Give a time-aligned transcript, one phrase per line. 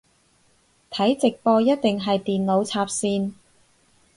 [0.89, 3.33] 睇直播一定係電腦插線